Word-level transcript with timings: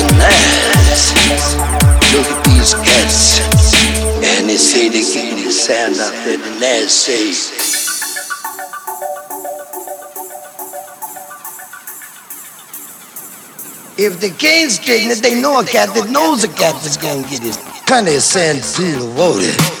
millionaires. 0.00 1.12
Look 2.12 2.26
at 2.26 2.44
these 2.44 2.74
cats. 2.74 3.40
And 4.22 4.48
they 4.48 4.56
say 4.56 4.88
they 4.88 5.02
get 5.02 5.44
the 5.44 5.52
sound 5.52 5.96
out 5.96 6.12
there, 6.24 6.38
the 6.38 6.50
Nas 6.60 6.92
say. 6.92 7.30
If 14.02 14.18
the 14.20 14.30
game's 14.30 14.78
getting 14.78 15.10
it, 15.10 15.18
they 15.22 15.38
know 15.40 15.60
a 15.60 15.64
cat 15.64 15.94
that 15.94 16.08
knows 16.08 16.42
a 16.42 16.48
cat 16.48 16.74
that's 16.82 16.96
gonna 16.96 17.22
get 17.28 17.44
it. 17.44 17.58
Kinda 17.86 18.20
send 18.20 18.62
to 18.62 18.82
the 18.98 19.06
water. 19.14 19.80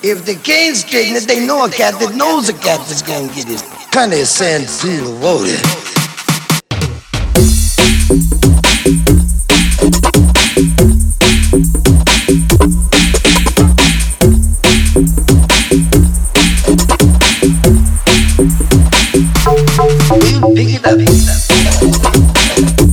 If 0.00 0.24
the 0.24 0.36
king's 0.36 0.84
getting 0.84 1.16
it, 1.16 1.26
they 1.26 1.44
know 1.44 1.64
a 1.64 1.70
cat 1.70 1.98
that 1.98 2.14
knows 2.14 2.48
a 2.48 2.52
cat 2.52 2.78
that's 2.86 3.02
gonna 3.02 3.26
get 3.34 3.48
his 3.48 3.62
kind 3.90 4.12
of 4.12 4.28
sand 4.28 4.70
through 4.70 4.98
the 4.98 5.10
water. 5.10 5.58
We'll 20.40 20.54
pick 20.54 20.74
it 20.74 20.86
up. 22.82 22.87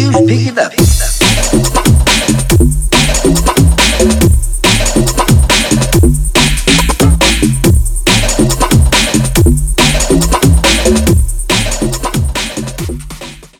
No 0.00 0.10
Nas, 0.10 0.20
pick 0.20 0.46
it 0.46 0.58
up. 0.58 1.17